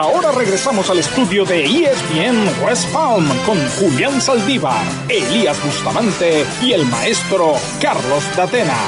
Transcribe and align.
Ahora 0.00 0.30
regresamos 0.30 0.88
al 0.90 1.00
estudio 1.00 1.44
de 1.44 1.64
ESPN 1.64 2.64
West 2.64 2.88
Palm 2.92 3.26
con 3.44 3.58
Julián 3.80 4.20
Saldívar, 4.20 4.86
Elías 5.08 5.60
Bustamante 5.64 6.46
y 6.62 6.70
el 6.70 6.86
maestro 6.86 7.54
Carlos 7.82 8.24
Datena. 8.36 8.78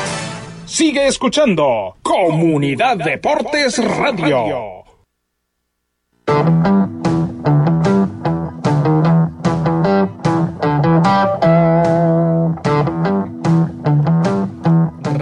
Sigue 0.67 1.09
escuchando 1.09 1.97
Comunidad 2.01 2.97
Deportes 2.99 3.85
Radio. 3.85 4.85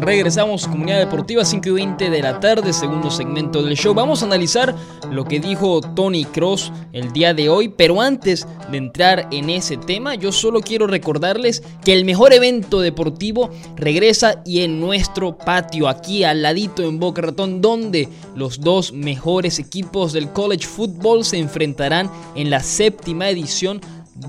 Regresamos, 0.08 0.66
Comunidad 0.66 1.00
Deportiva, 1.00 1.44
5 1.44 1.68
y 1.68 1.72
20 1.72 2.08
de 2.08 2.22
la 2.22 2.40
tarde, 2.40 2.72
segundo 2.72 3.10
segmento 3.10 3.62
del 3.62 3.76
show. 3.76 3.92
Vamos 3.92 4.22
a 4.22 4.24
analizar 4.24 4.74
lo 5.10 5.26
que 5.26 5.38
dijo 5.38 5.82
Tony 5.82 6.24
Cross 6.24 6.72
el 6.94 7.12
día 7.12 7.34
de 7.34 7.50
hoy, 7.50 7.68
pero 7.68 8.00
antes 8.00 8.48
de 8.70 8.78
entrar 8.78 9.28
en 9.30 9.50
ese 9.50 9.76
tema, 9.76 10.14
yo 10.14 10.32
solo 10.32 10.62
quiero 10.62 10.86
recordarles 10.86 11.62
que 11.84 11.92
el 11.92 12.06
mejor 12.06 12.32
evento 12.32 12.80
deportivo 12.80 13.50
regresa 13.76 14.40
y 14.46 14.62
en 14.62 14.80
nuestro 14.80 15.36
patio, 15.36 15.88
aquí 15.88 16.24
al 16.24 16.40
ladito 16.40 16.84
en 16.84 16.98
Boca 16.98 17.20
Ratón, 17.20 17.60
donde 17.60 18.08
los 18.34 18.60
dos 18.60 18.94
mejores 18.94 19.58
equipos 19.58 20.14
del 20.14 20.30
college 20.32 20.66
football 20.66 21.22
se 21.22 21.36
enfrentarán 21.36 22.10
en 22.34 22.48
la 22.48 22.60
séptima 22.60 23.28
edición 23.28 23.82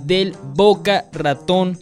del 0.04 0.36
Boca 0.56 1.06
Ratón 1.14 1.80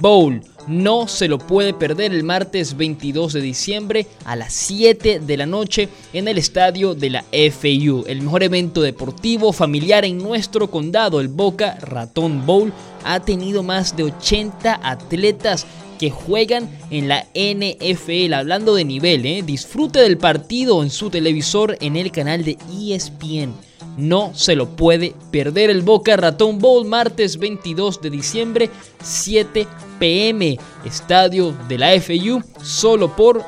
Bowl. 0.00 0.40
No 0.66 1.06
se 1.06 1.28
lo 1.28 1.38
puede 1.38 1.74
perder 1.74 2.12
el 2.12 2.24
martes 2.24 2.76
22 2.76 3.32
de 3.32 3.40
diciembre 3.40 4.06
a 4.24 4.34
las 4.34 4.52
7 4.52 5.20
de 5.20 5.36
la 5.36 5.46
noche 5.46 5.88
en 6.12 6.26
el 6.26 6.38
estadio 6.38 6.94
de 6.94 7.10
la 7.10 7.24
FAU. 7.30 8.04
El 8.06 8.22
mejor 8.22 8.42
evento 8.42 8.82
deportivo 8.82 9.52
familiar 9.52 10.04
en 10.04 10.18
nuestro 10.18 10.68
condado, 10.68 11.20
el 11.20 11.28
Boca 11.28 11.78
Ratón 11.80 12.44
Bowl, 12.46 12.72
ha 13.04 13.20
tenido 13.20 13.62
más 13.62 13.96
de 13.96 14.04
80 14.04 14.80
atletas 14.82 15.66
que 15.98 16.10
juegan 16.10 16.68
en 16.90 17.08
la 17.08 17.26
NFL. 17.34 18.34
Hablando 18.34 18.74
de 18.74 18.84
nivel, 18.84 19.24
¿eh? 19.24 19.42
disfrute 19.42 20.00
del 20.00 20.18
partido 20.18 20.82
en 20.82 20.90
su 20.90 21.10
televisor 21.10 21.76
en 21.80 21.96
el 21.96 22.10
canal 22.10 22.44
de 22.44 22.58
ESPN. 22.70 23.54
No 23.96 24.32
se 24.34 24.56
lo 24.56 24.68
puede 24.76 25.14
perder 25.30 25.70
el 25.70 25.82
Boca 25.82 26.16
Ratón 26.16 26.58
Bowl 26.58 26.84
martes 26.84 27.38
22 27.38 28.02
de 28.02 28.10
diciembre 28.10 28.70
7 29.02 29.66
pm 29.98 30.58
estadio 30.84 31.54
de 31.66 31.78
la 31.78 31.98
FU 32.00 32.42
solo 32.62 33.16
por 33.16 33.42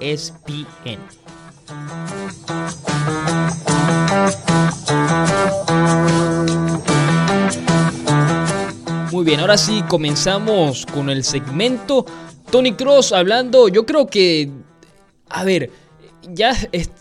ESPN. 0.00 0.98
Muy 9.12 9.24
bien, 9.24 9.40
ahora 9.40 9.58
sí 9.58 9.82
comenzamos 9.88 10.86
con 10.86 11.10
el 11.10 11.24
segmento. 11.24 12.06
Tony 12.50 12.72
Cross 12.72 13.12
hablando, 13.12 13.68
yo 13.68 13.84
creo 13.84 14.06
que, 14.06 14.50
a 15.28 15.44
ver, 15.44 15.70
ya 16.32 16.54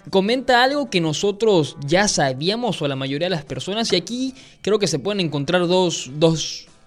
comenta 0.10 0.64
algo 0.64 0.90
que 0.90 1.02
nosotros 1.02 1.78
ya 1.86 2.08
sabíamos 2.08 2.82
o 2.82 2.88
la 2.88 2.96
mayoría 2.96 3.28
de 3.28 3.36
las 3.36 3.46
personas 3.46 3.92
y 3.94 3.96
aquí 3.96 4.34
creo 4.62 4.80
que 4.80 4.88
se 4.88 5.00
pueden 5.00 5.20
encontrar 5.20 5.68
dos, 5.68 6.10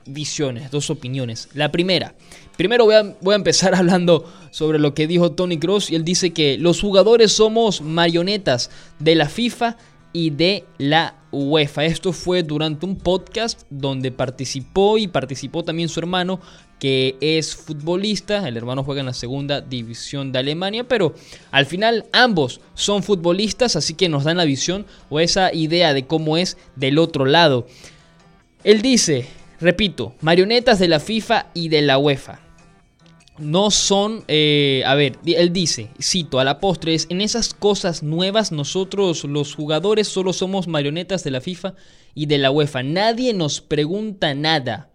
visiones, 0.07 0.71
dos 0.71 0.91
opiniones. 0.91 1.49
La 1.55 1.73
primera, 1.73 2.15
primero 2.57 2.85
voy 2.85 2.95
a, 2.95 3.03
voy 3.21 3.33
a, 3.33 3.37
empezar 3.37 3.75
hablando 3.75 4.31
sobre 4.51 4.79
lo 4.79 4.95
que 4.95 5.07
dijo 5.07 5.33
Tony 5.33 5.59
Cross 5.59 5.91
y 5.91 5.97
él 5.97 6.05
dice 6.05 6.33
que 6.33 6.59
los 6.59 6.81
jugadores 6.81 7.33
somos 7.33 7.81
marionetas 7.81 8.71
de 8.99 9.15
la 9.15 9.29
FIFA 9.29 9.77
y 10.13 10.31
de 10.31 10.65
la 10.79 11.15
UEFA. 11.45 11.85
Esto 11.85 12.13
fue 12.13 12.43
durante 12.43 12.87
un 12.87 12.97
podcast 12.97 13.63
donde 13.71 14.11
participó 14.11 14.99
y 14.99 15.09
participó 15.09 15.65
también 15.65 15.89
su 15.89 16.01
hermano 16.01 16.41
que 16.79 17.17
es 17.21 17.57
futbolista, 17.57 18.47
el 18.47 18.57
hermano 18.57 18.85
juega 18.85 19.01
en 19.01 19.07
la 19.07 19.15
segunda 19.15 19.61
división 19.61 20.31
de 20.31 20.41
Alemania, 20.41 20.85
pero 20.85 21.15
al 21.51 21.67
final 21.67 22.05
ambos 22.13 22.61
son 22.75 23.03
futbolistas, 23.03 23.77
así 23.77 23.95
que 23.95 24.09
nos 24.09 24.25
dan 24.25 24.37
la 24.37 24.45
visión 24.45 24.85
o 25.09 25.21
esa 25.21 25.55
idea 25.55 25.95
de 25.95 26.07
cómo 26.07 26.37
es 26.37 26.59
del 26.77 26.99
otro 26.99 27.25
lado. 27.25 27.67
Él 28.63 28.83
dice, 28.83 29.27
repito, 29.61 30.15
marionetas 30.21 30.79
de 30.79 30.89
la 30.89 31.01
FIFA 31.01 31.47
y 31.55 31.69
de 31.69 31.83
la 31.83 31.99
UEFA. 31.99 32.46
No 33.39 33.71
son, 33.71 34.25
eh, 34.29 34.83
a 34.87 34.95
ver, 34.95 35.19
él 35.27 35.53
dice, 35.53 35.91
cito, 36.01 36.39
a 36.39 36.45
la 36.45 36.59
postre, 36.59 36.95
es, 36.95 37.07
en 37.11 37.21
esas 37.21 37.53
cosas 37.53 38.03
nuevas 38.03 38.51
nosotros 38.51 39.25
los 39.25 39.55
jugadores 39.55 40.09
solo 40.09 40.33
somos 40.33 40.69
marionetas 40.69 41.23
de 41.23 41.31
la 41.31 41.41
FIFA 41.41 41.75
y 42.15 42.27
de 42.27 42.39
la 42.39 42.51
UEFA. 42.51 42.83
Nadie 42.83 43.35
nos 43.35 43.61
pregunta 43.61 44.35
nada. 44.35 44.91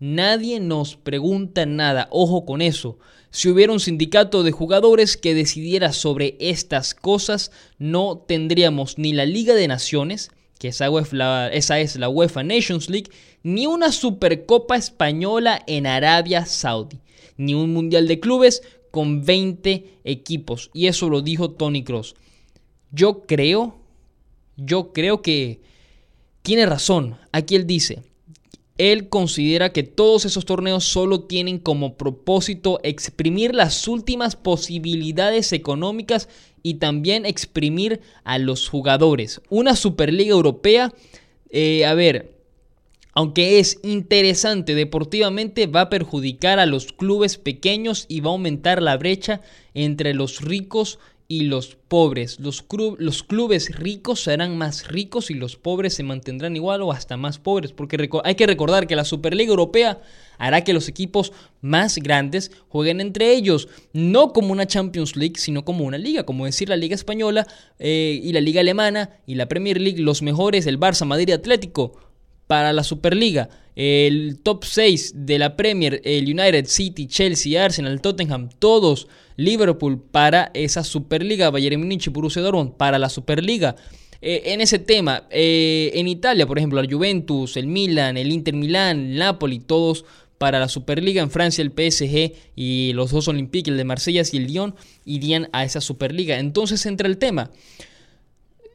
Nadie 0.00 0.60
nos 0.60 0.96
pregunta 0.96 1.66
nada, 1.66 2.08
ojo 2.10 2.44
con 2.44 2.62
eso. 2.62 2.98
Si 3.30 3.48
hubiera 3.48 3.72
un 3.72 3.80
sindicato 3.80 4.42
de 4.42 4.52
jugadores 4.52 5.16
que 5.16 5.34
decidiera 5.34 5.92
sobre 5.92 6.36
estas 6.40 6.94
cosas, 6.94 7.50
no 7.78 8.18
tendríamos 8.18 8.96
ni 8.96 9.12
la 9.12 9.26
Liga 9.26 9.54
de 9.54 9.68
Naciones, 9.68 10.30
que 10.58 10.68
esa, 10.68 10.88
esa 11.52 11.80
es 11.80 11.96
la 11.96 12.08
UEFA 12.08 12.42
Nations 12.42 12.88
League, 12.88 13.10
ni 13.42 13.66
una 13.66 13.92
Supercopa 13.92 14.76
Española 14.76 15.62
en 15.66 15.86
Arabia 15.86 16.46
Saudí, 16.46 16.98
ni 17.38 17.54
un 17.54 17.72
Mundial 17.72 18.06
de 18.06 18.20
Clubes 18.20 18.62
con 18.90 19.24
20 19.24 20.00
equipos. 20.04 20.70
Y 20.74 20.86
eso 20.88 21.08
lo 21.08 21.22
dijo 21.22 21.52
Tony 21.52 21.82
Cross. 21.84 22.14
Yo 22.90 23.22
creo, 23.22 23.78
yo 24.56 24.92
creo 24.92 25.22
que 25.22 25.60
tiene 26.42 26.66
razón. 26.66 27.16
Aquí 27.32 27.56
él 27.56 27.66
dice, 27.66 28.02
él 28.78 29.08
considera 29.08 29.72
que 29.72 29.82
todos 29.82 30.24
esos 30.24 30.44
torneos 30.44 30.84
solo 30.84 31.24
tienen 31.24 31.58
como 31.58 31.96
propósito 31.96 32.80
exprimir 32.84 33.54
las 33.54 33.88
últimas 33.88 34.36
posibilidades 34.36 35.52
económicas 35.52 36.28
y 36.62 36.74
también 36.74 37.26
exprimir 37.26 38.00
a 38.24 38.38
los 38.38 38.68
jugadores. 38.68 39.40
Una 39.48 39.74
Superliga 39.74 40.30
Europea, 40.30 40.94
eh, 41.50 41.84
a 41.86 41.94
ver, 41.94 42.37
aunque 43.18 43.58
es 43.58 43.80
interesante 43.82 44.76
deportivamente, 44.76 45.66
va 45.66 45.80
a 45.80 45.90
perjudicar 45.90 46.60
a 46.60 46.66
los 46.66 46.92
clubes 46.92 47.36
pequeños 47.36 48.06
y 48.08 48.20
va 48.20 48.30
a 48.30 48.34
aumentar 48.34 48.80
la 48.80 48.96
brecha 48.96 49.40
entre 49.74 50.14
los 50.14 50.40
ricos 50.40 51.00
y 51.26 51.40
los 51.42 51.76
pobres. 51.88 52.38
Los, 52.38 52.62
clubes 52.62 53.76
ricos 53.76 54.22
serán 54.22 54.56
más 54.56 54.86
ricos 54.86 55.32
y 55.32 55.34
los 55.34 55.56
pobres 55.56 55.94
se 55.94 56.04
mantendrán 56.04 56.54
igual 56.54 56.80
o 56.82 56.92
hasta 56.92 57.16
más 57.16 57.40
pobres. 57.40 57.72
Porque 57.72 58.08
hay 58.22 58.34
que 58.36 58.46
recordar 58.46 58.86
que 58.86 58.94
la 58.94 59.04
Superliga 59.04 59.50
Europea 59.50 60.00
hará 60.38 60.62
que 60.62 60.72
los 60.72 60.88
equipos 60.88 61.32
más 61.60 61.96
grandes 61.96 62.52
jueguen 62.68 63.00
entre 63.00 63.32
ellos. 63.32 63.66
No 63.92 64.32
como 64.32 64.52
una 64.52 64.68
Champions 64.68 65.16
League, 65.16 65.38
sino 65.38 65.64
como 65.64 65.84
una 65.84 65.98
liga. 65.98 66.22
Como 66.22 66.44
decir 66.44 66.68
la 66.68 66.76
Liga 66.76 66.94
Española 66.94 67.48
eh, 67.80 68.20
y 68.22 68.32
la 68.32 68.40
Liga 68.40 68.60
Alemana 68.60 69.10
y 69.26 69.34
la 69.34 69.48
Premier 69.48 69.80
League. 69.80 70.00
Los 70.00 70.22
mejores, 70.22 70.68
el 70.68 70.78
Barça, 70.78 71.04
Madrid, 71.04 71.30
Atlético. 71.30 72.07
Para 72.48 72.72
la 72.72 72.82
Superliga, 72.82 73.48
el 73.76 74.40
top 74.42 74.64
6 74.64 75.12
de 75.14 75.38
la 75.38 75.54
Premier, 75.54 76.00
el 76.04 76.24
United, 76.24 76.66
City, 76.66 77.06
Chelsea, 77.06 77.64
Arsenal, 77.64 78.00
Tottenham, 78.00 78.48
todos 78.58 79.06
Liverpool 79.36 80.02
para 80.02 80.50
esa 80.52 80.82
Superliga, 80.82 81.50
Bayern 81.50 81.78
Múnich 81.78 82.08
y 82.08 82.10
Borussia 82.10 82.42
Dortmund 82.42 82.72
para 82.72 82.98
la 82.98 83.08
Superliga. 83.08 83.76
Eh, 84.20 84.42
en 84.46 84.60
ese 84.60 84.80
tema, 84.80 85.28
eh, 85.30 85.92
en 85.94 86.08
Italia, 86.08 86.44
por 86.44 86.58
ejemplo, 86.58 86.82
la 86.82 86.90
Juventus, 86.90 87.56
el 87.56 87.68
Milan, 87.68 88.16
el 88.16 88.32
Inter 88.32 88.54
Milán, 88.54 89.14
Napoli, 89.14 89.60
todos 89.60 90.04
para 90.38 90.58
la 90.58 90.68
Superliga. 90.68 91.22
En 91.22 91.30
Francia, 91.30 91.62
el 91.62 91.70
PSG 91.70 92.32
y 92.56 92.92
los 92.94 93.12
dos 93.12 93.28
Olympiques, 93.28 93.70
el 93.70 93.78
de 93.78 93.84
Marsella 93.84 94.22
y 94.32 94.36
el 94.38 94.46
Lyon, 94.48 94.74
irían 95.04 95.48
a 95.52 95.64
esa 95.64 95.80
Superliga. 95.80 96.40
Entonces 96.40 96.84
entra 96.86 97.06
el 97.06 97.18
tema. 97.18 97.52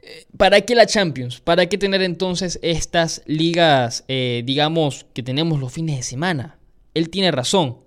Eh, 0.03 0.25
¿Para 0.37 0.61
qué 0.61 0.75
la 0.75 0.85
Champions? 0.85 1.39
¿Para 1.39 1.67
qué 1.67 1.77
tener 1.77 2.01
entonces 2.01 2.59
estas 2.61 3.23
ligas, 3.25 4.03
digamos, 4.07 5.05
que 5.13 5.23
tenemos 5.23 5.59
los 5.59 5.71
fines 5.71 5.97
de 5.97 6.03
semana? 6.03 6.59
Él 6.93 7.09
tiene 7.09 7.31
razón. 7.31 7.77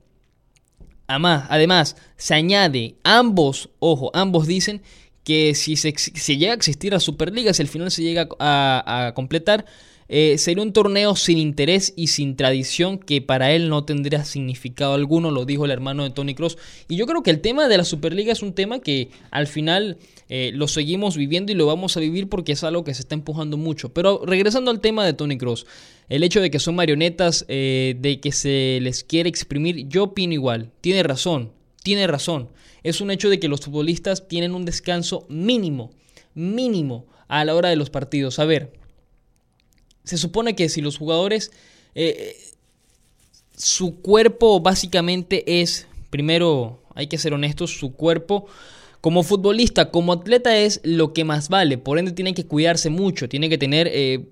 Además, 1.07 1.97
se 2.17 2.35
añade, 2.35 2.97
ambos, 3.05 3.71
ojo, 3.79 4.11
ambos 4.15 4.47
dicen 4.47 4.83
que 5.27 5.55
si 5.55 5.77
se, 5.77 6.37
llega 6.37 6.53
a 6.53 6.57
existir 6.57 6.93
la 6.93 7.01
Superliga, 7.01 7.53
si 7.53 7.63
al 7.63 7.69
final 7.69 7.91
se 7.91 8.03
llega 8.03 8.29
a, 8.39 9.13
completar, 9.15 9.65
eh, 10.09 10.39
sería 10.39 10.63
un 10.63 10.73
torneo 10.73 11.17
sin 11.17 11.39
interés 11.39 11.93
y 11.97 12.09
sin 12.09 12.37
tradición 12.37 12.99
que 12.99 13.21
para 13.21 13.53
él 13.53 13.69
no 13.69 13.85
tendría 13.85 14.25
significado 14.25 14.95
alguno, 14.95 15.31
lo 15.31 15.45
dijo 15.45 15.65
el 15.65 15.71
hermano 15.71 16.05
de 16.05 16.11
Tony 16.11 16.35
Cross. 16.35 16.59
Y 16.89 16.97
yo 16.97 17.07
creo 17.07 17.23
que 17.23 17.31
el 17.31 17.41
tema 17.41 17.69
de 17.69 17.77
la 17.77 17.85
Superliga 17.85 18.33
es 18.33 18.43
un 18.43 18.53
tema 18.53 18.81
que 18.81 19.11
al 19.31 19.47
final 19.47 19.99
eh, 20.29 20.51
lo 20.55 20.69
seguimos 20.69 21.17
viviendo 21.17 21.53
y 21.53 21.55
lo 21.55 21.67
vamos 21.67 21.97
a 21.97 22.01
vivir 22.01 22.29
porque 22.29 22.53
es 22.53 22.65
algo 22.65 22.85
que 22.85 22.95
se 22.95 23.03
está 23.03 23.15
empujando 23.15 23.57
mucho. 23.57 23.93
Pero 23.93 24.23
regresando 24.25 24.71
al 24.71 24.81
tema 24.81 25.05
de 25.05 25.13
Tony 25.13 25.39
Cross, 25.39 25.67
el 26.09 26.23
hecho 26.23 26.41
de 26.41 26.51
que 26.51 26.59
son 26.59 26.77
marionetas, 26.77 27.45
eh, 27.49 27.97
de 27.99 28.21
que 28.21 28.33
se 28.33 28.79
les 28.81 29.03
quiere 29.03 29.29
exprimir, 29.29 29.89
yo 29.89 30.05
opino 30.05 30.33
igual. 30.33 30.71
Tiene 30.81 31.03
razón, 31.03 31.53
tiene 31.83 32.07
razón. 32.07 32.49
Es 32.85 33.01
un 33.01 33.11
hecho 33.11 33.29
de 33.29 33.41
que 33.41 33.49
los 33.49 33.61
futbolistas 33.61 34.29
tienen 34.29 34.55
un 34.55 34.65
descanso 34.65 35.27
mínimo, 35.29 35.91
mínimo 36.35 37.07
a 37.27 37.45
la 37.45 37.55
hora 37.57 37.69
de 37.69 37.77
los 37.77 37.91
partidos. 37.91 38.39
A 38.39 38.45
ver, 38.45 38.73
se 40.07 40.17
supone 40.17 40.57
que 40.57 40.71
si 40.71 40.81
los 40.81 40.97
jugadores, 40.97 41.53
eh, 41.95 42.35
su 43.55 44.01
cuerpo 44.01 44.61
básicamente 44.61 45.61
es, 45.61 45.87
primero 46.09 46.83
hay 46.95 47.09
que 47.09 47.19
ser 47.19 47.35
honestos, 47.35 47.79
su 47.79 47.93
cuerpo 47.93 48.47
como 49.03 49.23
futbolista, 49.23 49.91
como 49.91 50.15
atleta 50.15 50.57
es 50.57 50.81
lo 50.83 51.13
que 51.13 51.25
más 51.25 51.51
vale, 51.51 51.77
por 51.77 51.99
ende 51.99 52.13
tiene 52.13 52.33
que 52.33 52.47
cuidarse 52.47 52.89
mucho, 52.89 53.29
tiene 53.29 53.51
que 53.51 53.59
tener... 53.59 53.91
Eh, 53.93 54.31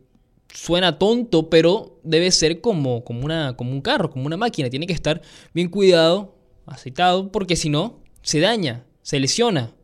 suena 0.55 0.99
tonto, 0.99 1.51
pero 1.51 1.99
debe 2.05 2.31
ser 2.31 2.61
como, 2.61 3.05
como, 3.05 3.25
una, 3.25 3.57
como 3.57 3.73
un 3.73 3.81
carro, 3.81 4.11
como 4.11 4.27
una 4.27 4.37
máquina. 4.37 4.71
Tiene 4.71 4.87
que 4.87 4.93
estar 4.93 5.21
bien 5.53 5.69
cuidado, 5.69 6.37
aceitado, 6.65 7.31
porque 7.31 7.57
si 7.57 7.69
no, 7.69 7.99
se 8.23 8.41
daña, 8.41 8.85
se 9.03 9.19
lesiona. 9.19 9.75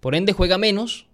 Por 0.00 0.14
ende 0.14 0.32
juega 0.32 0.58
menos, 0.58 1.06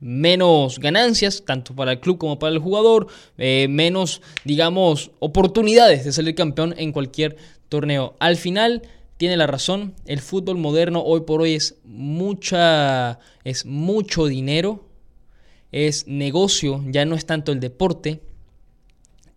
menos 0.00 0.78
ganancias, 0.78 1.44
tanto 1.44 1.74
para 1.76 1.92
el 1.92 2.00
club 2.00 2.18
como 2.18 2.38
para 2.38 2.52
el 2.52 2.58
jugador, 2.58 3.06
eh, 3.38 3.66
menos, 3.68 4.22
digamos, 4.44 5.10
oportunidades 5.20 6.04
de 6.04 6.12
salir 6.12 6.34
campeón 6.34 6.74
en 6.78 6.92
cualquier 6.92 7.36
torneo. 7.68 8.16
Al 8.18 8.36
final 8.36 8.82
tiene 9.18 9.36
la 9.36 9.46
razón, 9.46 9.94
el 10.06 10.20
fútbol 10.20 10.56
moderno 10.56 11.02
hoy 11.02 11.20
por 11.20 11.42
hoy 11.42 11.54
es 11.54 11.76
mucha, 11.84 13.18
es 13.44 13.66
mucho 13.66 14.26
dinero, 14.26 14.86
es 15.72 16.06
negocio, 16.06 16.82
ya 16.86 17.04
no 17.04 17.14
es 17.14 17.26
tanto 17.26 17.52
el 17.52 17.60
deporte. 17.60 18.22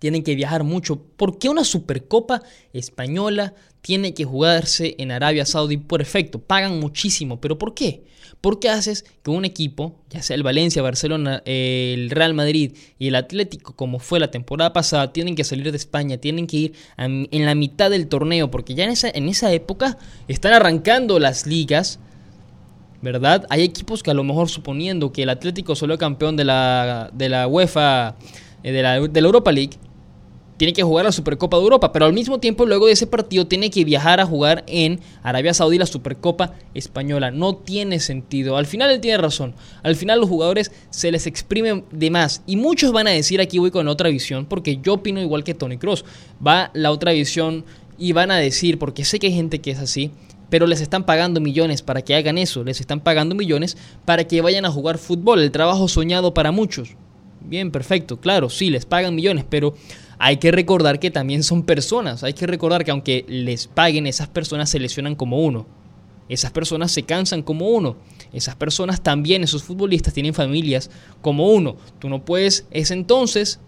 Tienen 0.04 0.22
que 0.22 0.36
viajar 0.36 0.66
mucho. 0.66 1.02
¿Por 1.16 1.40
qué 1.40 1.48
una 1.48 1.64
Supercopa 1.64 2.44
española 2.74 3.54
tiene 3.80 4.14
que 4.14 4.26
jugarse 4.26 4.96
en 4.98 5.12
Arabia 5.12 5.46
Saudí? 5.46 5.78
Perfecto, 5.78 6.40
pagan 6.40 6.78
muchísimo, 6.78 7.40
pero 7.40 7.58
¿por 7.58 7.74
qué? 7.74 8.04
Porque 8.42 8.68
haces 8.68 9.06
que 9.24 9.32
un 9.32 9.46
equipo, 9.46 9.96
ya 10.10 10.22
sea 10.22 10.36
el 10.36 10.44
Valencia, 10.44 10.82
Barcelona, 10.82 11.42
el 11.46 12.10
Real 12.10 12.34
Madrid 12.34 12.74
y 13.00 13.08
el 13.08 13.16
Atlético, 13.16 13.78
como 13.78 14.00
fue 14.00 14.20
la 14.20 14.30
temporada 14.30 14.74
pasada, 14.74 15.14
tienen 15.14 15.36
que 15.36 15.46
salir 15.46 15.72
de 15.72 15.78
España, 15.78 16.18
tienen 16.18 16.48
que 16.48 16.58
ir 16.58 16.74
en 16.98 17.46
la 17.46 17.56
mitad 17.56 17.90
del 17.90 18.10
torneo, 18.10 18.52
porque 18.52 18.76
ya 18.76 18.84
en 18.84 18.90
esa, 18.90 19.10
en 19.10 19.30
esa 19.30 19.54
época 19.54 19.98
están 20.28 20.52
arrancando 20.52 21.18
las 21.18 21.48
ligas 21.48 22.02
¿verdad? 23.02 23.46
Hay 23.50 23.64
equipos 23.64 24.04
que 24.04 24.12
a 24.12 24.14
lo 24.14 24.26
mejor 24.26 24.50
suponiendo 24.50 25.14
que 25.14 25.24
el 25.24 25.30
Atlético 25.30 25.76
solo 25.76 25.98
campeón 25.98 26.36
de 26.36 26.44
la, 26.44 27.10
de 27.14 27.30
la 27.30 27.48
UEFA, 27.48 28.16
eh, 28.64 28.72
de 28.72 28.82
la, 28.82 29.00
de 29.00 29.22
la 29.22 29.28
Europa 29.28 29.52
League, 29.52 29.78
tiene 30.58 30.74
que 30.74 30.84
jugar 30.84 31.06
la 31.06 31.12
Supercopa 31.12 31.58
de 31.58 31.64
Europa, 31.64 31.92
pero 31.92 32.06
al 32.06 32.14
mismo 32.14 32.40
tiempo 32.40 32.66
luego 32.66 32.88
de 32.88 32.94
ese 32.94 33.08
partido 33.08 33.48
tiene 33.48 33.70
que 33.70 33.84
viajar 33.84 34.20
a 34.20 34.26
jugar 34.26 34.64
en 34.68 35.00
Arabia 35.24 35.54
Saudí 35.54 35.78
la 35.78 35.86
Supercopa 35.86 36.54
Española. 36.74 37.32
No 37.32 37.56
tiene 37.56 38.00
sentido. 38.00 38.58
Al 38.58 38.66
final 38.66 38.92
él 38.92 39.02
tiene 39.02 39.18
razón. 39.18 39.56
Al 39.82 39.96
final 39.96 40.20
los 40.20 40.30
jugadores 40.30 40.72
se 40.90 41.12
les 41.12 41.28
exprimen 41.28 41.86
de 41.92 42.12
más. 42.12 42.44
Y 42.46 42.56
muchos 42.56 42.92
van 42.92 43.08
a 43.08 43.12
decir 43.12 43.42
aquí 43.42 43.60
voy 43.60 43.72
con 43.72 43.88
otra 43.88 44.10
visión, 44.10 44.46
porque 44.46 44.80
yo 44.82 44.94
opino 44.94 45.22
igual 45.22 45.44
que 45.44 45.54
Tony 45.54 45.78
Cross. 45.78 46.06
Va 46.46 46.72
la 46.74 46.92
otra 46.92 47.12
visión 47.12 47.66
y 47.98 48.12
van 48.12 48.32
a 48.32 48.38
decir, 48.38 48.80
porque 48.80 49.06
sé 49.06 49.20
que 49.20 49.28
hay 49.28 49.34
gente 49.34 49.60
que 49.60 49.72
es 49.72 49.80
así, 49.80 50.12
pero 50.50 50.68
les 50.68 50.82
están 50.82 51.06
pagando 51.06 51.40
millones 51.40 51.82
para 51.82 52.02
que 52.02 52.16
hagan 52.16 52.38
eso, 52.38 52.64
les 52.64 52.80
están 52.80 53.00
pagando 53.00 53.34
millones 53.34 53.78
para 54.06 54.28
que 54.28 54.42
vayan 54.42 54.66
a 54.66 54.72
jugar 54.72 54.98
fútbol, 54.98 55.40
el 55.40 55.52
trabajo 55.52 55.88
soñado 55.88 56.34
para 56.34 56.52
muchos. 56.52 56.96
Bien, 57.42 57.72
perfecto, 57.72 58.20
claro, 58.20 58.50
sí, 58.50 58.70
les 58.70 58.86
pagan 58.86 59.16
millones, 59.16 59.46
pero 59.50 59.76
hay 60.26 60.38
que 60.38 60.54
recordar 60.54 61.00
que 61.00 61.12
también 61.12 61.44
son 61.44 61.64
personas, 61.64 62.24
hay 62.24 62.32
que 62.32 62.48
recordar 62.48 62.86
que 62.86 62.92
aunque 62.92 63.26
les 63.28 63.68
paguen, 63.68 64.08
esas 64.08 64.30
personas 64.30 64.70
se 64.70 64.80
lesionan 64.80 65.16
como 65.16 65.40
uno, 65.40 65.66
esas 66.30 66.50
personas 66.50 66.94
se 66.94 67.04
cansan 67.04 67.42
como 67.42 67.68
uno, 67.68 67.98
esas 68.32 68.56
personas 68.56 69.04
también, 69.04 69.44
esos 69.44 69.64
futbolistas 69.64 70.14
tienen 70.14 70.34
familias 70.34 70.90
como 71.22 71.50
uno. 71.50 71.76
Tú 72.00 72.08
no 72.08 72.24
puedes, 72.24 72.66
es 72.72 72.92
entonces, 72.92 73.60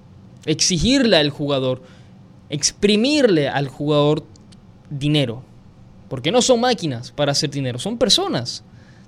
exigirle 0.45 1.17
al 1.17 1.29
jugador, 1.29 1.81
exprimirle 2.49 3.49
al 3.49 3.67
jugador 3.67 4.23
dinero. 4.89 5.43
Porque 6.07 6.31
no 6.31 6.41
son 6.41 6.61
máquinas 6.61 7.11
para 7.11 7.33
hacer 7.33 7.49
dinero, 7.49 7.79
son 7.79 7.97
personas. 7.97 8.63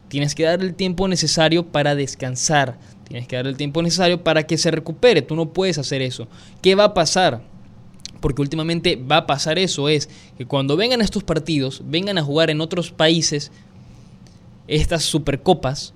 Tienes 0.09 0.35
que 0.35 0.43
darle 0.43 0.65
el 0.65 0.75
tiempo 0.75 1.07
necesario 1.07 1.65
para 1.65 1.95
descansar. 1.95 2.77
Tienes 3.07 3.27
que 3.27 3.35
darle 3.35 3.51
el 3.51 3.57
tiempo 3.57 3.81
necesario 3.81 4.23
para 4.23 4.43
que 4.43 4.57
se 4.57 4.71
recupere. 4.71 5.21
Tú 5.21 5.35
no 5.35 5.53
puedes 5.53 5.77
hacer 5.77 6.01
eso. 6.01 6.27
¿Qué 6.61 6.75
va 6.75 6.85
a 6.85 6.93
pasar? 6.93 7.41
Porque 8.19 8.41
últimamente 8.41 8.95
va 8.95 9.17
a 9.17 9.27
pasar 9.27 9.57
eso. 9.59 9.87
Es 9.87 10.09
que 10.37 10.45
cuando 10.45 10.75
vengan 10.75 11.01
estos 11.01 11.23
partidos, 11.23 11.81
vengan 11.85 12.17
a 12.17 12.23
jugar 12.23 12.49
en 12.49 12.61
otros 12.61 12.91
países 12.91 13.51
estas 14.67 15.03
supercopas, 15.03 15.93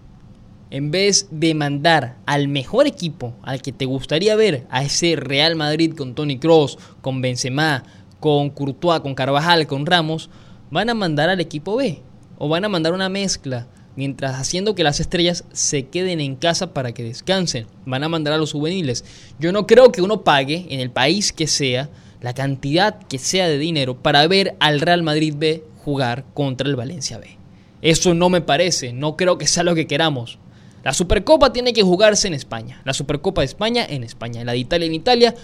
en 0.69 0.91
vez 0.91 1.27
de 1.31 1.53
mandar 1.53 2.17
al 2.25 2.47
mejor 2.47 2.87
equipo, 2.87 3.33
al 3.43 3.61
que 3.61 3.73
te 3.73 3.85
gustaría 3.85 4.35
ver, 4.37 4.65
a 4.69 4.83
ese 4.83 5.17
Real 5.17 5.57
Madrid 5.57 5.93
con 5.95 6.15
Tony 6.15 6.39
Cross, 6.39 6.77
con 7.01 7.21
Benzema, 7.21 7.83
con 8.21 8.49
Courtois, 8.49 9.01
con 9.01 9.13
Carvajal, 9.13 9.67
con 9.67 9.85
Ramos, 9.85 10.29
van 10.69 10.89
a 10.89 10.93
mandar 10.93 11.29
al 11.29 11.41
equipo 11.41 11.75
B 11.75 12.01
o 12.37 12.47
van 12.47 12.63
a 12.63 12.69
mandar 12.69 12.93
una 12.93 13.09
mezcla, 13.09 13.67
mientras 13.95 14.39
haciendo 14.39 14.75
que 14.75 14.83
las 14.83 14.99
estrellas 14.99 15.43
se 15.51 15.87
queden 15.87 16.19
en 16.19 16.35
casa 16.35 16.73
para 16.73 16.93
que 16.93 17.03
descansen. 17.03 17.67
Van 17.85 18.03
a 18.03 18.09
mandar 18.09 18.33
a 18.33 18.37
los 18.37 18.51
juveniles. 18.51 19.03
Yo 19.39 19.51
no 19.51 19.67
creo 19.67 19.91
que 19.91 20.01
uno 20.01 20.23
pague 20.23 20.67
en 20.69 20.79
el 20.79 20.91
país 20.91 21.31
que 21.33 21.47
sea 21.47 21.89
la 22.21 22.33
cantidad 22.33 22.99
que 23.07 23.17
sea 23.17 23.47
de 23.47 23.57
dinero 23.57 23.97
para 23.97 24.25
ver 24.27 24.55
al 24.59 24.79
Real 24.79 25.03
Madrid 25.03 25.33
B 25.37 25.63
jugar 25.83 26.25
contra 26.33 26.67
el 26.67 26.75
Valencia 26.75 27.17
B. 27.17 27.37
Eso 27.81 28.13
no 28.13 28.29
me 28.29 28.41
parece, 28.41 28.93
no 28.93 29.17
creo 29.17 29.37
que 29.37 29.47
sea 29.47 29.63
lo 29.63 29.73
que 29.73 29.87
queramos. 29.87 30.37
La 30.83 30.93
Supercopa 30.93 31.53
tiene 31.53 31.73
que 31.73 31.83
jugarse 31.83 32.27
en 32.27 32.33
España. 32.33 32.81
La 32.85 32.93
Supercopa 32.93 33.41
de 33.41 33.45
España 33.45 33.85
en 33.87 34.03
España. 34.03 34.43
La 34.43 34.53
de 34.53 34.59
Italia 34.59 34.87
en 34.87 34.95
Italia 34.95 35.35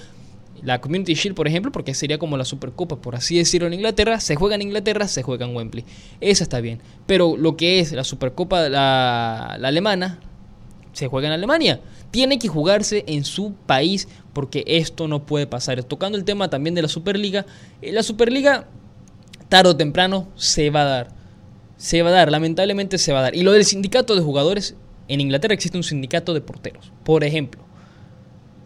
la 0.64 0.82
Community 0.82 1.14
Shield, 1.14 1.36
por 1.36 1.48
ejemplo, 1.48 1.72
porque 1.72 1.94
sería 1.94 2.18
como 2.18 2.38
la 2.38 2.46
Supercopa, 2.46 2.98
por 2.98 3.16
así 3.16 3.38
decirlo, 3.38 3.68
en 3.68 3.74
Inglaterra, 3.74 4.20
se 4.20 4.36
juega 4.36 4.56
en 4.56 4.62
Inglaterra, 4.62 5.08
se 5.08 5.24
juega 5.24 5.46
en 5.46 5.56
Wembley. 5.56 5.86
Esa 6.22 6.44
está 6.44 6.62
bien. 6.62 6.82
Pero 7.06 7.38
lo 7.38 7.58
que 7.58 7.80
es 7.80 7.92
la 7.92 8.04
Supercopa, 8.04 8.70
la, 8.70 9.54
alemana, 9.54 10.20
se 10.94 11.08
juega 11.08 11.28
en 11.28 11.34
Alemania. 11.34 11.82
Tiene 12.12 12.40
que 12.40 12.48
jugarse 12.48 13.04
en 13.08 13.26
su 13.26 13.54
país 13.54 14.08
porque 14.34 14.64
esto 14.68 15.08
no 15.08 15.26
puede 15.26 15.48
pasar. 15.48 15.84
Tocando 15.84 16.18
el 16.18 16.24
tema 16.24 16.50
también 16.50 16.74
de 16.74 16.82
la 16.82 16.88
Superliga, 16.88 17.46
eh, 17.82 17.92
la 17.92 18.04
Superliga 18.04 18.68
tarde 19.50 19.72
o 19.72 19.78
temprano 19.78 20.28
se 20.36 20.70
va 20.70 20.82
a 20.82 20.86
dar. 20.86 21.18
Se 21.78 22.02
va 22.02 22.10
a 22.10 22.14
dar, 22.14 22.32
lamentablemente 22.32 22.98
se 22.98 23.14
va 23.14 23.20
a 23.20 23.24
dar. 23.24 23.36
Y 23.36 23.44
lo 23.44 23.52
del 23.52 23.66
sindicato 23.66 24.16
de 24.16 24.22
jugadores, 24.22 24.76
en 25.08 25.22
Inglaterra 25.22 25.54
existe 25.54 25.78
un 25.78 25.84
sindicato 25.84 26.34
de 26.34 26.42
porteros. 26.42 26.92
Por 27.04 27.24
ejemplo, 27.24 27.67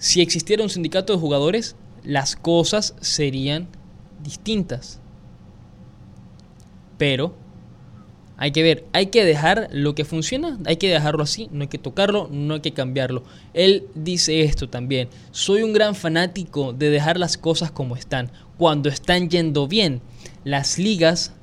si 0.01 0.19
existiera 0.19 0.63
un 0.63 0.70
sindicato 0.72 1.13
de 1.13 1.20
jugadores, 1.20 1.75
las 2.03 2.36
cosas 2.36 2.96
serían 3.01 3.67
distintas. 4.24 5.00
Pero 6.98 7.36
hay 8.36 8.51
que 8.51 8.63
ver, 8.63 8.88
hay 8.93 9.05
que 9.05 9.24
dejar 9.24 9.70
lo 9.72 9.93
que 9.93 10.03
funciona, 10.03 10.58
hay 10.65 10.77
que 10.77 10.89
dejarlo 10.89 11.22
así, 11.22 11.50
no 11.51 11.62
hay 11.62 11.67
que 11.67 11.77
tocarlo, 11.77 12.27
no 12.31 12.55
hay 12.55 12.62
que 12.62 12.72
cambiarlo. 12.72 13.22
Él 13.53 13.86
dice 13.93 14.41
esto 14.41 14.67
también, 14.67 15.08
soy 15.29 15.62
un 15.62 15.72
gran 15.72 15.93
fanático 15.93 16.74
de 16.74 16.89
dejar 16.89 17.20
las 17.20 17.38
cosas 17.38 17.70
como 17.70 17.96
están, 17.96 18.31
cuando 18.58 18.89
están 18.89 19.29
yendo 19.29 19.67
bien. 19.67 20.01
Las 20.43 20.79
ligas 20.79 21.34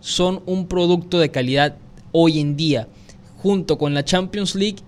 son 0.00 0.42
un 0.46 0.66
producto 0.66 1.20
de 1.20 1.30
calidad 1.30 1.76
hoy 2.10 2.40
en 2.40 2.56
día, 2.56 2.88
junto 3.36 3.78
con 3.78 3.94
la 3.94 4.04
Champions 4.04 4.56
League 4.56 4.82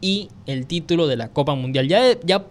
y 0.00 0.28
el 0.46 0.66
título 0.66 1.06
de 1.06 1.16
la 1.16 1.28
Copa 1.28 1.54
Mundial. 1.54 1.88
Ya, 1.88 2.18
ya 2.22 2.46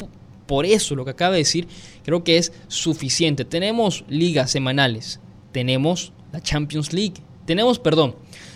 por 0.45 0.65
eso 0.65 0.95
lo 0.95 1.05
que 1.05 1.11
acaba 1.11 1.33
de 1.33 1.39
decir 1.39 1.67
creo 2.03 2.23
que 2.23 2.37
es 2.37 2.51
suficiente. 2.67 3.45
Tenemos 3.45 4.03
ligas 4.07 4.51
semanales, 4.51 5.19
tenemos 5.51 6.11
la 6.31 6.41
Champions 6.41 6.93
League, 6.93 7.21
tenemos, 7.45 7.79
perdón, 7.79 8.15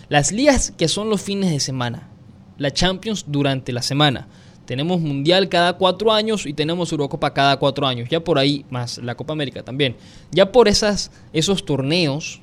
las 0.10 0.32
ligas 0.32 0.72
que 0.78 0.88
son 0.88 1.10
los 1.10 1.22
fines 1.22 1.52
de 1.52 1.60
semana, 1.60 2.10
la 2.58 2.72
Champions 2.72 3.26
durante 3.28 3.72
la 3.72 3.82
semana. 3.82 4.28
Tenemos 4.66 5.02
Mundial 5.02 5.50
cada 5.50 5.74
cuatro 5.74 6.14
años 6.14 6.46
y 6.46 6.54
tenemos 6.54 6.92
Eurocopa 6.92 7.34
cada 7.34 7.58
cuatro 7.58 7.86
años. 7.86 8.08
Ya 8.10 8.24
por 8.24 8.40
ahí, 8.40 8.66
más 8.70 8.98
la 8.98 9.16
Copa 9.16 9.34
América 9.34 9.64
también. 9.64 9.98
Ya 10.32 10.52
por 10.52 10.68
esas, 10.68 11.12
esos 11.34 11.66
torneos 11.66 12.42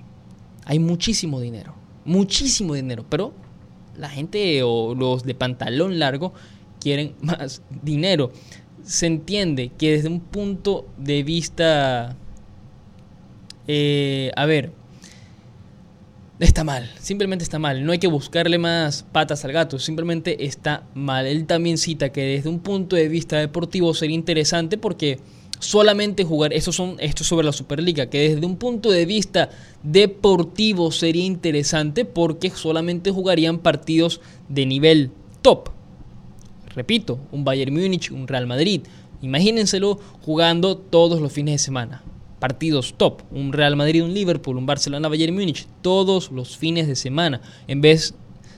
hay 0.67 0.79
muchísimo 0.79 1.41
dinero. 1.41 1.75
Muchísimo 2.05 2.75
dinero. 2.75 3.07
Pero 3.09 3.33
la 4.01 4.09
gente 4.09 4.63
o 4.63 4.95
los 4.95 5.23
de 5.25 5.35
pantalón 5.35 5.99
largo 5.99 6.33
quieren 6.81 7.15
más 7.21 7.63
dinero 7.83 8.33
se 8.85 9.07
entiende 9.07 9.71
que 9.77 9.93
desde 9.93 10.09
un 10.09 10.21
punto 10.21 10.87
de 10.97 11.23
vista, 11.23 12.17
eh, 13.69 14.33
a 14.35 14.47
ver, 14.47 14.73
está 16.39 16.65
mal, 16.65 16.91
simplemente 16.99 17.45
está 17.45 17.59
mal. 17.59 17.85
No 17.85 17.93
hay 17.93 17.99
que 17.99 18.09
buscarle 18.09 18.59
más 18.59 19.05
patas 19.13 19.45
al 19.45 19.53
gato, 19.53 19.79
simplemente 19.79 20.45
está 20.45 20.85
mal. 20.95 21.27
Él 21.27 21.47
también 21.47 21.79
cita 21.79 22.11
que 22.11 22.23
desde 22.23 22.49
un 22.49 22.61
punto 22.61 22.97
de 22.97 23.09
vista 23.09 23.39
deportivo 23.39 23.95
sería 23.95 24.17
interesante 24.17 24.79
porque 24.79 25.21
solamente 25.61 26.25
jugar, 26.25 26.53
esto, 26.53 26.73
son, 26.73 26.97
esto 26.99 27.23
sobre 27.23 27.47
la 27.47 27.53
Superliga, 27.53 28.07
que 28.07 28.31
desde 28.31 28.45
un 28.45 28.57
punto 28.57 28.91
de 28.91 29.07
vista 29.07 29.51
deportivo 29.83 30.91
sería 30.91 31.25
interesante 31.25 32.05
porque 32.05 32.51
solamente 32.51 33.13
jugarían 33.13 33.59
partidos 33.59 34.21
de 34.49 34.67
nivel 34.67 35.11
top. 35.43 35.71
Repito, 36.75 37.21
un 37.31 37.45
Bayern 37.45 37.73
Múnich, 37.73 38.11
un 38.11 38.27
Real 38.27 38.47
Madrid. 38.47 38.83
Imagínenselo 39.23 39.99
jugando 40.23 40.77
todos 40.77 41.21
los 41.21 41.33
fines 41.33 41.55
de 41.55 41.59
semana. 41.59 42.03
Partidos 42.39 42.95
top, 42.97 43.23
un 43.31 43.53
Real 43.53 43.77
Madrid, 43.77 44.03
un 44.03 44.15
Liverpool, 44.15 44.57
un 44.57 44.67
Barcelona, 44.67 45.09
Bayern 45.09 45.35
Múnich, 45.35 45.67
todos 45.83 46.33
los 46.33 46.57
fines 46.57 46.87
de 46.89 46.97
semana, 46.97 47.43
en 47.69 47.83
vez 47.83 48.15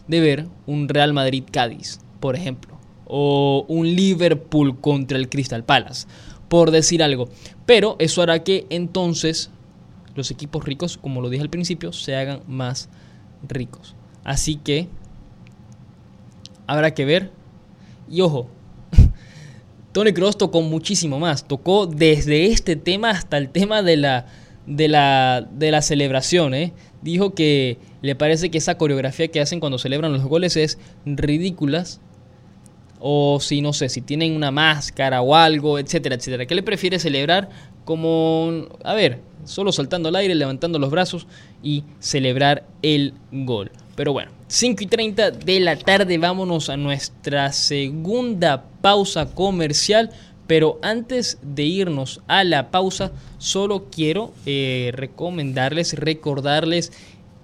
de 0.07 0.21
ver 0.21 0.47
un 0.67 0.89
Real 0.89 1.13
Madrid 1.13 1.43
Cádiz, 1.51 1.99
por 2.21 2.37
ejemplo, 2.37 2.79
o 3.07 3.65
un 3.67 3.97
Liverpool 3.97 4.79
contra 4.81 5.19
el 5.19 5.29
Crystal 5.29 5.65
Palace, 5.65 6.07
por 6.53 6.71
decir 6.71 7.03
algo. 7.03 7.31
Pero 7.65 7.97
eso 7.99 8.21
hará 8.21 8.45
que 8.45 8.67
entonces 8.69 9.49
los 10.15 10.31
equipos 10.31 10.63
ricos, 10.67 10.99
como 10.99 11.23
lo 11.23 11.31
dije 11.31 11.43
al 11.43 11.49
principio, 11.49 11.95
se 11.95 12.15
hagan 12.15 12.43
más 12.47 12.91
ricos. 13.49 13.95
Así 14.23 14.57
que 14.57 14.87
habrá 16.67 16.93
que 16.93 17.07
ver. 17.07 17.31
Y 18.07 18.21
ojo, 18.21 18.51
Tony 19.93 20.13
Cross 20.13 20.37
tocó 20.37 20.61
muchísimo 20.61 21.19
más. 21.19 21.49
Tocó 21.49 21.87
desde 21.87 22.45
este 22.49 22.77
tema 22.77 23.09
hasta 23.09 23.39
el 23.39 23.49
tema 23.49 23.83
de 23.83 23.97
la, 23.97 24.27
de 24.67 24.89
la, 24.89 25.49
de 25.51 25.71
la 25.71 25.81
celebración. 25.81 26.53
¿eh? 26.53 26.75
Dijo 27.01 27.33
que 27.33 27.79
le 28.03 28.15
parece 28.15 28.51
que 28.51 28.59
esa 28.59 28.77
coreografía 28.77 29.29
que 29.29 29.41
hacen 29.41 29.59
cuando 29.59 29.79
celebran 29.79 30.13
los 30.13 30.25
goles 30.25 30.59
es 30.59 30.79
ridícula. 31.07 31.87
O 33.05 33.41
si 33.41 33.61
no 33.61 33.73
sé, 33.73 33.89
si 33.89 34.01
tienen 34.01 34.37
una 34.37 34.53
máscara 34.53 35.23
o 35.23 35.35
algo, 35.35 35.79
etcétera, 35.79 36.15
etcétera. 36.15 36.47
¿Qué 36.47 36.55
le 36.55 36.63
prefiere 36.63 36.99
celebrar? 36.99 37.49
Como, 37.85 38.69
a 38.85 38.95
ver, 38.95 39.19
solo 39.45 39.73
saltando 39.73 40.09
al 40.09 40.17
aire, 40.17 40.37
levantando 40.37 40.79
los 40.79 40.91
brazos 40.91 41.27
y 41.63 41.83
celebrar 41.99 42.65
el 42.83 43.15
gol. 43.33 43.73
Pero 43.97 44.13
bueno, 44.13 44.31
5 44.47 44.85
y 44.85 44.87
30 44.87 45.31
de 45.33 45.61
la 45.61 45.77
tarde, 45.77 46.17
vámonos 46.19 46.69
a 46.71 46.77
nuestra 46.77 47.53
segunda 47.53 48.65
pausa 48.81 49.27
comercial. 49.35 50.11
Pero 50.47 50.79
antes 50.83 51.39
de 51.43 51.63
irnos 51.63 52.21
a 52.27 52.45
la 52.45 52.71
pausa, 52.71 53.13
solo 53.39 53.87
quiero 53.91 54.33
eh, 54.45 54.91
recomendarles, 54.95 55.95
recordarles 55.95 56.93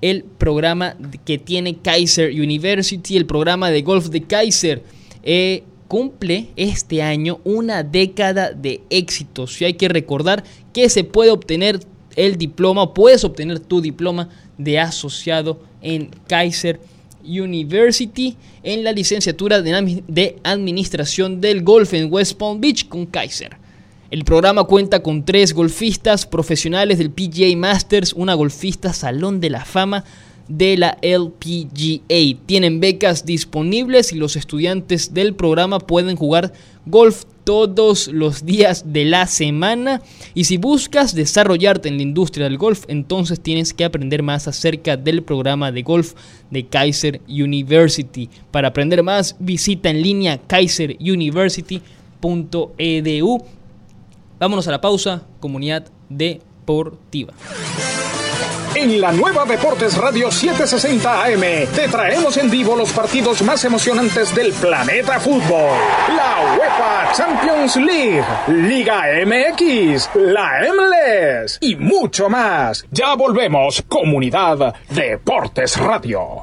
el 0.00 0.24
programa 0.24 0.96
que 1.24 1.38
tiene 1.38 1.78
Kaiser 1.78 2.30
University, 2.30 3.16
el 3.16 3.26
programa 3.26 3.70
de 3.70 3.82
golf 3.82 4.08
de 4.08 4.22
Kaiser. 4.22 4.82
Eh, 5.30 5.64
cumple 5.88 6.48
este 6.56 7.02
año 7.02 7.40
una 7.44 7.82
década 7.82 8.52
de 8.52 8.80
éxitos 8.88 9.60
y 9.60 9.66
hay 9.66 9.74
que 9.74 9.90
recordar 9.90 10.42
que 10.72 10.88
se 10.88 11.04
puede 11.04 11.30
obtener 11.30 11.80
el 12.16 12.38
diploma, 12.38 12.94
puedes 12.94 13.24
obtener 13.24 13.60
tu 13.60 13.82
diploma 13.82 14.30
de 14.56 14.78
asociado 14.78 15.60
en 15.82 16.08
Kaiser 16.26 16.80
University 17.22 18.38
en 18.62 18.84
la 18.84 18.92
licenciatura 18.92 19.60
de 19.60 20.36
Administración 20.44 21.42
del 21.42 21.62
Golf 21.62 21.92
en 21.92 22.10
West 22.10 22.38
Palm 22.38 22.58
Beach 22.58 22.88
con 22.88 23.04
Kaiser. 23.04 23.58
El 24.10 24.24
programa 24.24 24.64
cuenta 24.64 25.02
con 25.02 25.26
tres 25.26 25.52
golfistas 25.52 26.24
profesionales 26.24 26.96
del 26.96 27.10
PGA 27.10 27.54
Masters, 27.54 28.14
una 28.14 28.32
golfista 28.32 28.94
Salón 28.94 29.40
de 29.40 29.50
la 29.50 29.66
Fama 29.66 30.04
de 30.48 30.76
la 30.76 30.98
LPGA. 31.02 32.38
Tienen 32.46 32.80
becas 32.80 33.24
disponibles 33.24 34.12
y 34.12 34.16
los 34.16 34.34
estudiantes 34.36 35.14
del 35.14 35.34
programa 35.34 35.78
pueden 35.78 36.16
jugar 36.16 36.52
golf 36.86 37.24
todos 37.44 38.08
los 38.08 38.44
días 38.44 38.92
de 38.92 39.04
la 39.06 39.26
semana. 39.26 40.02
Y 40.34 40.44
si 40.44 40.58
buscas 40.58 41.14
desarrollarte 41.14 41.88
en 41.88 41.96
la 41.96 42.02
industria 42.02 42.44
del 42.44 42.58
golf, 42.58 42.84
entonces 42.88 43.40
tienes 43.40 43.72
que 43.72 43.84
aprender 43.84 44.22
más 44.22 44.46
acerca 44.48 44.98
del 44.98 45.22
programa 45.22 45.72
de 45.72 45.82
golf 45.82 46.12
de 46.50 46.66
Kaiser 46.66 47.22
University. 47.26 48.28
Para 48.50 48.68
aprender 48.68 49.02
más, 49.02 49.34
visita 49.38 49.88
en 49.88 50.02
línea 50.02 50.38
kaiseruniversity.edu. 50.46 53.38
Vámonos 54.38 54.68
a 54.68 54.70
la 54.70 54.80
pausa, 54.80 55.26
comunidad 55.40 55.86
deportiva. 56.08 57.34
En 58.74 59.00
la 59.00 59.12
nueva 59.12 59.44
Deportes 59.44 59.96
Radio 59.96 60.30
760 60.30 61.24
AM 61.24 61.40
te 61.74 61.88
traemos 61.90 62.36
en 62.36 62.50
vivo 62.50 62.76
los 62.76 62.92
partidos 62.92 63.42
más 63.42 63.64
emocionantes 63.64 64.34
del 64.34 64.52
planeta 64.52 65.18
fútbol. 65.18 65.76
La 66.14 66.56
UEFA 66.56 67.12
Champions 67.12 67.76
League, 67.76 68.24
Liga 68.48 69.04
MX, 69.24 70.10
la 70.14 70.60
MLS 70.74 71.58
y 71.60 71.76
mucho 71.76 72.28
más. 72.28 72.86
Ya 72.90 73.14
volvemos, 73.14 73.82
comunidad 73.88 74.74
Deportes 74.90 75.76
Radio. 75.78 76.36